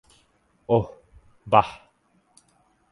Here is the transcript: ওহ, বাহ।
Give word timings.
ওহ, 0.69 0.85
বাহ। 1.47 1.69